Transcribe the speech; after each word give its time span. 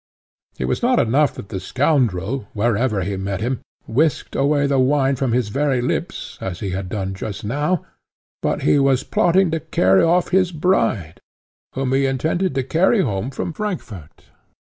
It 0.57 0.65
was 0.65 0.81
not 0.81 0.97
enough 0.99 1.35
that 1.35 1.49
the 1.49 1.59
scoundrel, 1.59 2.47
wherever 2.53 3.03
he 3.03 3.17
met 3.17 3.39
him, 3.39 3.59
whisked 3.85 4.35
away 4.35 4.65
the 4.65 4.79
wine 4.79 5.15
from 5.15 5.31
his 5.31 5.49
very 5.49 5.79
lips, 5.79 6.39
as 6.41 6.59
he 6.59 6.71
had 6.71 6.89
done 6.89 7.13
just 7.13 7.43
now, 7.43 7.85
but 8.41 8.63
he 8.63 8.79
was 8.79 9.03
plotting 9.03 9.51
to 9.51 9.59
carry 9.59 10.01
off 10.01 10.29
his 10.29 10.51
bride, 10.51 11.19
whom 11.75 11.93
he 11.93 12.07
intended 12.07 12.55
to 12.55 12.63
carry 12.63 13.01
home 13.01 13.29
from 13.29 13.53
Frankfort. 13.53 14.23